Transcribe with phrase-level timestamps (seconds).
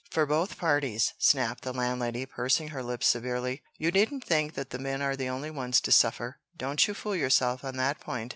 [0.09, 3.61] "For both parties!" snapped the Landlady, pursing her lips severely.
[3.77, 7.15] "You needn't think that the men are the only ones to suffer don't you fool
[7.15, 8.29] yourself on that point."